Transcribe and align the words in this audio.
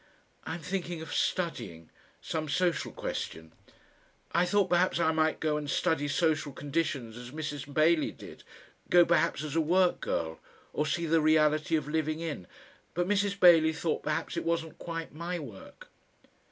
"I'm 0.45 0.61
thinking 0.61 0.99
of 1.03 1.13
studying. 1.13 1.91
Some 2.23 2.49
social 2.49 2.91
question. 2.91 3.51
I 4.31 4.47
thought 4.47 4.67
perhaps 4.71 4.99
I 4.99 5.11
might 5.11 5.39
go 5.39 5.57
and 5.57 5.69
study 5.69 6.07
social 6.07 6.53
conditions 6.53 7.17
as 7.17 7.29
Mrs. 7.29 7.71
Bailey 7.71 8.09
did, 8.11 8.43
go 8.89 9.05
perhaps 9.05 9.43
as 9.43 9.55
a 9.55 9.61
work 9.61 9.99
girl 10.01 10.39
or 10.73 10.87
see 10.87 11.05
the 11.05 11.21
reality 11.21 11.75
of 11.75 11.87
living 11.87 12.19
in, 12.19 12.47
but 12.95 13.07
Mrs. 13.07 13.39
Bailey 13.39 13.73
thought 13.73 14.01
perhaps 14.01 14.35
it 14.35 14.43
wasn't 14.43 14.79
quite 14.79 15.13
my 15.13 15.37
work." 15.37 15.89